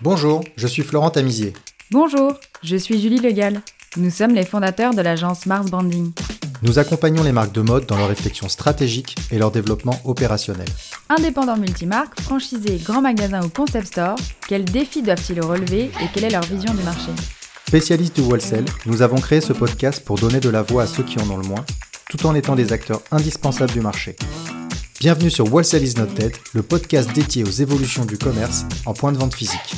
Bonjour, 0.00 0.44
je 0.56 0.68
suis 0.68 0.84
Florent 0.84 1.10
Tamizier. 1.10 1.52
Bonjour, 1.90 2.34
je 2.62 2.76
suis 2.76 3.00
Julie 3.02 3.18
Legal. 3.18 3.62
Nous 3.96 4.10
sommes 4.10 4.32
les 4.32 4.44
fondateurs 4.44 4.94
de 4.94 5.00
l'agence 5.00 5.44
Mars 5.44 5.66
Branding. 5.72 6.12
Nous 6.62 6.78
accompagnons 6.78 7.24
les 7.24 7.32
marques 7.32 7.52
de 7.52 7.62
mode 7.62 7.86
dans 7.86 7.96
leur 7.96 8.06
réflexion 8.06 8.48
stratégique 8.48 9.16
et 9.32 9.38
leur 9.38 9.50
développement 9.50 10.00
opérationnel. 10.04 10.68
Indépendants 11.08 11.56
multimarques, 11.56 12.20
franchisés, 12.20 12.76
grands 12.76 13.00
magasins 13.00 13.44
ou 13.44 13.48
concept 13.48 13.88
stores, 13.88 14.20
quels 14.46 14.64
défis 14.64 15.02
doivent-ils 15.02 15.40
relever 15.40 15.90
et 16.00 16.08
quelle 16.14 16.26
est 16.26 16.30
leur 16.30 16.44
vision 16.44 16.72
du 16.72 16.82
marché? 16.84 17.10
Spécialistes 17.66 18.14
du 18.14 18.22
wholesale, 18.22 18.66
nous 18.86 19.02
avons 19.02 19.20
créé 19.20 19.40
ce 19.40 19.52
podcast 19.52 20.04
pour 20.04 20.16
donner 20.16 20.38
de 20.38 20.48
la 20.48 20.62
voix 20.62 20.84
à 20.84 20.86
ceux 20.86 21.02
qui 21.02 21.18
en 21.18 21.28
ont 21.28 21.38
le 21.38 21.48
moins, 21.48 21.64
tout 22.08 22.24
en 22.24 22.36
étant 22.36 22.54
des 22.54 22.72
acteurs 22.72 23.02
indispensables 23.10 23.72
du 23.72 23.80
marché. 23.80 24.14
Bienvenue 25.00 25.30
sur 25.30 25.52
Wholesale 25.52 25.84
is 25.84 25.94
not 25.96 26.06
dead, 26.06 26.32
le 26.54 26.62
podcast 26.62 27.12
dédié 27.12 27.44
aux 27.44 27.50
évolutions 27.50 28.04
du 28.04 28.18
commerce 28.18 28.64
en 28.84 28.94
point 28.94 29.12
de 29.12 29.16
vente 29.16 29.32
physique. 29.32 29.74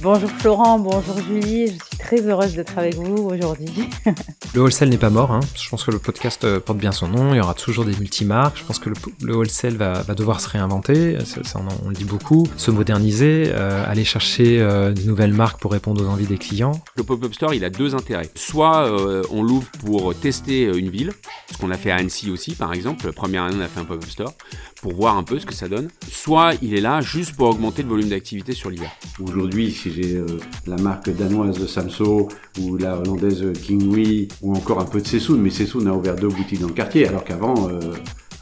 Bonjour 0.00 0.30
Florent, 0.30 0.78
bonjour 0.78 1.18
Julie, 1.28 1.66
je 1.66 1.72
suis 1.72 1.95
très 2.06 2.20
heureuse 2.20 2.54
d'être 2.54 2.78
avec 2.78 2.94
vous 2.94 3.16
aujourd'hui. 3.16 3.68
Le 4.54 4.60
wholesale 4.60 4.90
n'est 4.90 4.96
pas 4.96 5.10
mort, 5.10 5.32
hein. 5.32 5.40
je 5.60 5.68
pense 5.68 5.84
que 5.84 5.90
le 5.90 5.98
podcast 5.98 6.44
euh, 6.44 6.60
porte 6.60 6.78
bien 6.78 6.92
son 6.92 7.08
nom, 7.08 7.34
il 7.34 7.38
y 7.38 7.40
aura 7.40 7.52
toujours 7.52 7.84
des 7.84 7.94
multimarques, 7.96 8.56
je 8.56 8.64
pense 8.64 8.78
que 8.78 8.90
le, 9.20 9.34
wholesale 9.34 9.74
va, 9.74 10.02
devoir 10.14 10.40
se 10.40 10.48
réinventer, 10.48 11.18
ça, 11.24 11.60
on, 11.84 11.88
le 11.88 11.94
dit 11.94 12.04
beaucoup, 12.04 12.46
se 12.56 12.70
moderniser, 12.70 13.48
euh, 13.48 13.84
aller 13.86 14.04
chercher 14.04 14.60
euh, 14.60 14.92
de 14.92 15.02
nouvelles 15.02 15.34
marques 15.34 15.60
pour 15.60 15.72
répondre 15.72 16.02
aux 16.02 16.08
envies 16.08 16.26
des 16.26 16.38
clients. 16.38 16.80
Le 16.94 17.02
pop-up 17.02 17.34
store, 17.34 17.52
il 17.54 17.64
a 17.64 17.70
deux 17.70 17.94
intérêts. 17.94 18.30
Soit 18.34 18.90
on 19.30 19.42
l'ouvre 19.42 19.68
pour 19.84 20.14
tester 20.14 20.62
une 20.62 20.88
ville, 20.88 21.12
ce 21.50 21.58
qu'on 21.58 21.70
a 21.70 21.76
fait 21.76 21.90
à 21.90 21.96
Annecy 21.96 22.30
aussi 22.30 22.54
par 22.54 22.72
exemple, 22.72 23.04
la 23.04 23.12
première 23.12 23.42
année 23.42 23.56
on 23.58 23.62
a 23.62 23.68
fait 23.68 23.80
un 23.80 23.84
pop-up 23.84 24.08
store, 24.08 24.32
pour 24.80 24.94
voir 24.94 25.18
un 25.18 25.22
peu 25.22 25.38
ce 25.38 25.44
que 25.44 25.54
ça 25.54 25.68
donne. 25.68 25.88
Soit 26.08 26.54
il 26.62 26.72
est 26.74 26.80
là 26.80 27.00
juste 27.00 27.34
pour 27.36 27.48
augmenter 27.48 27.82
le 27.82 27.88
volume 27.88 28.08
d'activité 28.08 28.54
sur 28.54 28.70
l'hiver. 28.70 28.90
Aujourd'hui, 29.20 29.72
si 29.72 29.90
j'ai 29.92 30.22
la 30.66 30.76
marque 30.76 31.10
danoise 31.10 31.58
de 31.58 31.66
Ou 32.00 32.76
la 32.76 32.96
hollandaise 32.98 33.44
Kingwee 33.62 34.28
ou 34.42 34.54
encore 34.54 34.80
un 34.80 34.84
peu 34.84 35.00
de 35.00 35.06
Sessoun, 35.06 35.40
mais 35.40 35.50
Sessoun 35.50 35.86
a 35.88 35.92
ouvert 35.92 36.16
deux 36.16 36.28
boutiques 36.28 36.60
dans 36.60 36.68
le 36.68 36.72
quartier, 36.72 37.06
alors 37.08 37.24
qu'avant, 37.24 37.68
euh, 37.68 37.80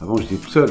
avant 0.01 0.17
j'étais 0.17 0.35
tout 0.35 0.49
seul. 0.49 0.69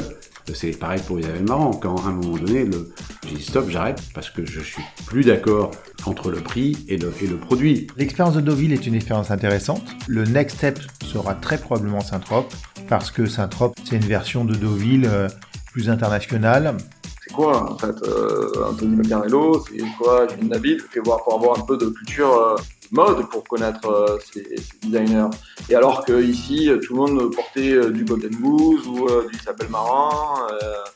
C'est 0.53 0.77
pareil 0.77 1.01
pour 1.07 1.19
Isabelle 1.19 1.45
Marant, 1.47 1.71
quand 1.71 1.95
à 1.97 2.09
un 2.09 2.11
moment 2.11 2.37
donné, 2.37 2.65
le, 2.65 2.91
j'ai 3.27 3.35
dit 3.35 3.43
stop, 3.43 3.67
j'arrête, 3.69 3.99
parce 4.13 4.29
que 4.29 4.45
je 4.45 4.59
suis 4.59 4.83
plus 5.07 5.23
d'accord 5.23 5.71
entre 6.05 6.29
le 6.29 6.37
prix 6.37 6.77
et 6.87 6.97
le, 6.97 7.11
et 7.21 7.25
le 7.25 7.37
produit. 7.37 7.87
L'expérience 7.97 8.35
de 8.35 8.41
Deauville 8.41 8.71
est 8.71 8.85
une 8.85 8.93
expérience 8.93 9.31
intéressante. 9.31 9.95
Le 10.07 10.23
next 10.23 10.57
step 10.57 10.79
sera 11.03 11.33
très 11.33 11.57
probablement 11.57 12.01
Saint-Trope, 12.01 12.53
parce 12.87 13.09
que 13.09 13.25
Saint-Trope, 13.25 13.75
c'est 13.83 13.95
une 13.95 14.03
version 14.05 14.45
de 14.45 14.53
Deauville 14.53 15.07
euh, 15.11 15.27
plus 15.71 15.89
internationale. 15.89 16.77
C'est 17.23 17.33
quoi 17.33 17.71
en 17.71 17.77
fait 17.77 17.95
euh, 18.03 18.51
Anthony 18.69 18.97
Macarello 18.97 19.65
C'est 19.67 19.83
quoi 19.97 20.27
Kevin 20.27 20.49
David 20.49 20.81
Fait 20.91 20.99
voir 20.99 21.23
pour 21.23 21.33
avoir 21.33 21.57
un 21.59 21.63
peu 21.63 21.75
de 21.75 21.87
culture 21.87 22.55
mode 22.95 23.29
pour 23.29 23.43
connaître 23.43 23.85
euh, 23.85 24.17
ces, 24.33 24.43
designers. 24.81 25.29
Et 25.69 25.75
alors 25.75 26.03
que 26.05 26.23
ici, 26.23 26.71
tout 26.83 26.93
le 26.93 26.99
monde 26.99 27.35
portait 27.35 27.71
euh, 27.71 27.91
du 27.91 28.05
Golden 28.05 28.33
Goose 28.35 28.87
ou 28.87 29.07
euh, 29.07 29.27
du 29.31 29.37
Isabelle 29.37 29.69
Marin. 29.69 30.47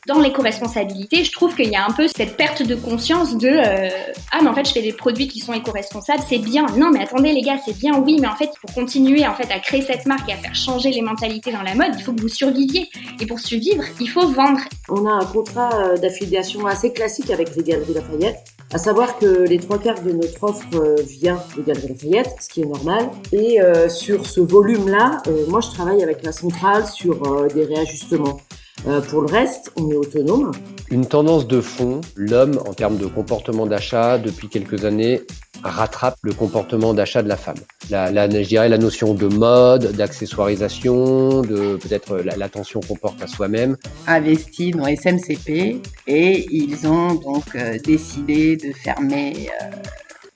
Dans 0.08 0.19
l'éco-responsabilité, 0.19 1.23
je 1.23 1.31
trouve 1.31 1.56
qu'il 1.56 1.69
y 1.69 1.75
a 1.75 1.86
un 1.86 1.91
peu 1.91 2.08
cette 2.08 2.38
perte 2.38 2.64
de 2.64 2.75
conscience 2.75 3.38
de 3.38 3.50
ah 4.31 4.39
mais 4.41 4.50
en 4.50 4.53
fait 4.53 4.66
je 4.66 4.72
fais 4.72 4.81
des 4.81 4.94
produits 4.94 5.28
qui 5.28 5.39
sont 5.39 5.53
éco-responsables, 5.53 6.23
c'est 6.28 6.39
bien. 6.39 6.66
Non 6.78 6.89
mais 6.91 7.03
attendez 7.03 7.33
les 7.33 7.41
gars, 7.41 7.58
c'est 7.64 7.78
bien 7.78 8.00
oui, 8.00 8.17
mais 8.19 8.28
en 8.28 8.36
fait 8.36 8.50
pour 8.61 8.73
continuer 8.73 9.28
en 9.28 9.36
fait 9.36 9.52
à 9.52 9.59
créer 9.59 9.81
cette 9.81 10.06
marque 10.06 10.30
et 10.30 10.34
à 10.34 10.38
faire 10.38 10.56
changer 10.56 10.91
les 10.91 11.02
mentalités 11.02 11.52
dans 11.52 11.61
la 11.61 11.75
mode, 11.75 11.91
il 11.97 12.03
faut 12.03 12.13
que 12.13 12.22
vous 12.22 12.30
surviviez. 12.30 12.89
Et 13.19 13.25
pour 13.25 13.39
survivre, 13.39 13.84
il 14.00 14.09
faut 14.09 14.28
vendre. 14.28 14.61
On 14.88 15.06
a 15.06 15.11
un 15.11 15.25
contrat 15.25 15.95
d'affiliation 15.97 16.66
assez 16.66 16.94
classique 16.94 17.30
avec 17.30 17.56
les 17.56 17.63
Galeries 17.63 17.94
Lafayette 17.94 18.39
à 18.72 18.78
savoir 18.78 19.17
que 19.17 19.25
les 19.25 19.58
trois 19.58 19.80
quarts 19.80 20.02
de 20.02 20.11
notre 20.11 20.44
offre 20.44 20.67
euh, 20.75 20.95
vient 21.02 21.41
de 21.58 21.63
Galeries 21.63 21.88
Ce 21.97 22.49
qui 22.49 22.61
est 22.61 22.65
normal. 22.65 23.09
Et 23.31 23.61
euh, 23.61 23.89
sur 23.89 24.25
ce 24.25 24.41
volume-là, 24.41 25.21
euh, 25.27 25.45
moi 25.47 25.61
je 25.61 25.69
travaille 25.69 26.03
avec 26.03 26.23
la 26.23 26.31
centrale 26.31 26.85
sur 26.85 27.47
des 27.53 27.66
réajustements. 27.66 28.39
pour 29.09 29.22
le 29.22 29.27
reste, 29.27 29.72
on 29.75 29.89
est 29.91 29.95
autonome. 29.95 30.51
Une 30.91 31.05
tendance 31.05 31.47
de 31.47 31.61
fond, 31.61 32.01
l'homme 32.16 32.59
en 32.66 32.73
termes 32.73 32.97
de 32.97 33.05
comportement 33.05 33.66
d'achat 33.66 34.17
depuis 34.17 34.47
quelques 34.47 34.85
années 34.85 35.22
rattrape 35.63 36.17
le 36.22 36.33
comportement 36.33 36.94
d'achat 36.94 37.22
de 37.22 37.28
la 37.28 37.38
femme. 37.38 37.57
La, 37.89 38.11
la, 38.11 38.29
je 38.29 38.47
dirais 38.47 38.69
la 38.69 38.78
notion 38.78 39.13
de 39.13 39.28
mode, 39.28 39.91
d'accessoirisation, 39.94 41.41
de 41.41 41.78
peut-être 41.78 42.17
l'attention 42.17 42.79
qu'on 42.79 42.95
porte 42.95 43.22
à 43.22 43.28
soi-même. 43.28 43.78
Investi 44.07 44.72
dans 44.72 44.85
SMCP 44.85 45.81
et 46.07 46.45
ils 46.51 46.88
ont 46.88 47.16
donc 47.16 47.55
euh, 47.55 47.78
décidé 47.83 48.57
de 48.57 48.72
fermer 48.73 49.49
euh, 49.61 49.66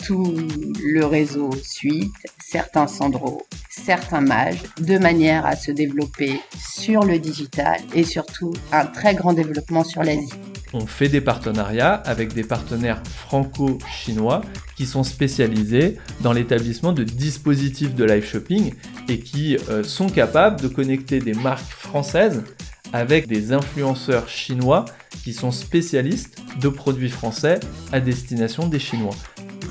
tout 0.05 0.35
le 0.83 1.05
réseau 1.05 1.49
Suite, 1.63 2.13
certains 2.39 2.87
Sandro, 2.87 3.45
certains 3.69 4.21
Mage, 4.21 4.61
de 4.79 4.97
manière 4.97 5.45
à 5.45 5.55
se 5.55 5.71
développer 5.71 6.39
sur 6.57 7.03
le 7.03 7.19
digital 7.19 7.79
et 7.93 8.03
surtout 8.03 8.53
un 8.71 8.85
très 8.85 9.15
grand 9.15 9.33
développement 9.33 9.83
sur 9.83 10.03
l'Asie 10.03 10.33
on 10.73 10.87
fait 10.87 11.07
des 11.07 11.21
partenariats 11.21 11.93
avec 11.93 12.33
des 12.33 12.43
partenaires 12.43 13.01
franco-chinois 13.05 14.41
qui 14.75 14.85
sont 14.85 15.03
spécialisés 15.03 15.97
dans 16.21 16.33
l'établissement 16.33 16.93
de 16.93 17.03
dispositifs 17.03 17.93
de 17.93 18.03
live 18.03 18.25
shopping 18.25 18.73
et 19.07 19.19
qui 19.19 19.57
euh, 19.69 19.83
sont 19.83 20.09
capables 20.09 20.59
de 20.59 20.67
connecter 20.67 21.19
des 21.19 21.33
marques 21.33 21.71
françaises 21.71 22.43
avec 22.91 23.27
des 23.27 23.53
influenceurs 23.53 24.27
chinois 24.27 24.85
qui 25.23 25.33
sont 25.33 25.51
spécialistes 25.51 26.39
de 26.59 26.69
produits 26.69 27.09
français 27.09 27.59
à 27.91 27.99
destination 27.99 28.67
des 28.67 28.79
Chinois. 28.79 29.15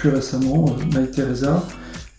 Plus 0.03 0.11
récemment, 0.11 0.67
euh, 0.69 0.85
Maï 0.93 1.09
Teresa 1.13 1.65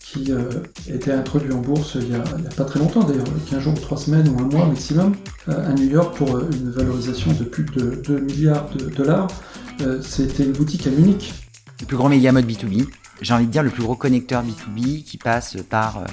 qui 0.00 0.32
euh, 0.32 0.48
était 0.88 1.12
introduit 1.12 1.52
en 1.52 1.58
bourse 1.58 1.98
il 2.00 2.08
n'y 2.08 2.14
a, 2.14 2.20
pas 2.56 2.64
très 2.64 2.78
longtemps, 2.78 3.04
d'ailleurs 3.04 3.26
15 3.50 3.58
jours, 3.58 3.78
3 3.78 3.98
semaines 3.98 4.26
ou 4.30 4.40
un 4.40 4.46
mois 4.46 4.64
maximum, 4.64 5.14
euh, 5.50 5.68
à 5.68 5.74
New 5.74 5.90
York 5.90 6.16
pour 6.16 6.34
euh, 6.34 6.48
une 6.50 6.70
valorisation 6.70 7.30
de 7.34 7.44
plus 7.44 7.64
de 7.64 7.96
2 7.96 8.20
milliards 8.20 8.70
de 8.70 8.86
dollars. 8.86 9.28
C'était 10.00 10.44
une 10.44 10.52
boutique 10.52 10.86
à 10.86 10.90
Munich. 10.90 11.34
Le 11.82 11.84
plus 11.84 11.98
grand 11.98 12.08
média 12.08 12.32
mode 12.32 12.46
B2B, 12.46 12.86
j'ai 13.20 13.34
envie 13.34 13.46
de 13.46 13.50
dire 13.50 13.62
le 13.62 13.68
plus 13.68 13.82
gros 13.82 13.96
connecteur 13.96 14.42
B2B 14.42 15.04
qui 15.04 15.18
passe 15.18 15.58
par 15.68 16.04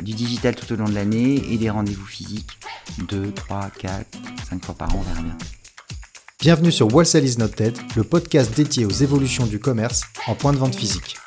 du 0.00 0.14
digital 0.14 0.54
tout 0.54 0.72
au 0.72 0.76
long 0.76 0.88
de 0.88 0.94
l'année 0.94 1.42
et 1.52 1.58
des 1.58 1.68
rendez-vous 1.68 2.06
physiques 2.06 2.58
2, 3.10 3.32
3, 3.32 3.70
4, 3.78 4.06
5 4.48 4.64
fois 4.64 4.74
par 4.74 4.94
an, 4.94 5.00
on 5.00 5.10
verra 5.10 5.22
bien. 5.22 5.36
Bienvenue 6.48 6.72
sur 6.72 6.86
Wholesale 6.94 7.26
is 7.26 7.36
not 7.36 7.48
dead, 7.58 7.76
le 7.94 8.04
podcast 8.04 8.56
dédié 8.56 8.86
aux 8.86 8.90
évolutions 8.90 9.44
du 9.44 9.58
commerce 9.58 10.00
en 10.28 10.34
point 10.34 10.54
de 10.54 10.56
vente 10.56 10.74
physique. 10.74 11.18